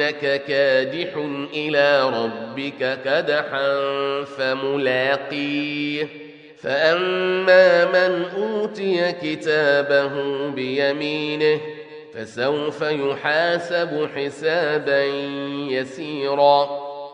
[0.00, 1.16] إنك كادح
[1.54, 3.80] إلى ربك كدحا
[4.24, 6.08] فملاقيه
[6.58, 10.10] فأما من أوتي كتابه
[10.48, 11.60] بيمينه
[12.14, 15.04] فسوف يحاسب حسابا
[15.70, 16.68] يسيرا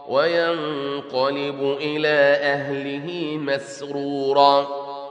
[0.08, 4.66] وينقلب إلى أهله مسرورا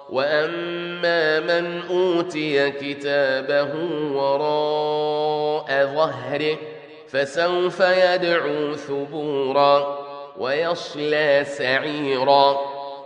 [0.09, 3.69] واما من اوتي كتابه
[4.13, 6.57] وراء ظهره
[7.07, 10.05] فسوف يدعو ثبورا
[10.37, 12.57] ويصلى سعيرا.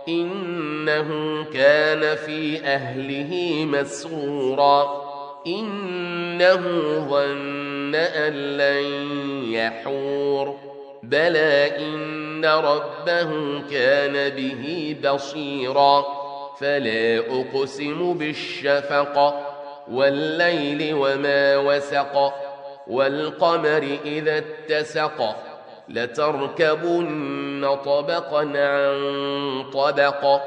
[0.08, 1.08] إنه
[1.44, 5.10] كان في أهله مسرورا.
[5.46, 6.62] إنه
[7.10, 8.84] ظن أن لن
[9.52, 10.56] يحور.
[11.02, 16.04] بلى إن ربه كان به بصيرا.
[16.60, 19.34] فلا أقسم بالشفق
[19.92, 22.32] والليل وما وسق.
[22.86, 25.36] والقمر إذا اتسق
[25.88, 30.40] لتركبن طبقا عن طبق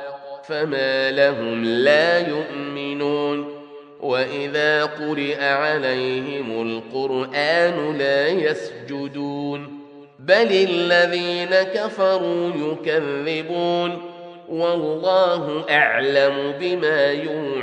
[0.43, 3.63] فما لهم لا يؤمنون.
[4.01, 9.79] وإذا قرئ عليهم القرآن لا يسجدون.
[10.19, 14.01] بل الذين كفروا يكذبون.
[14.49, 17.62] والله أعلم بما يوعون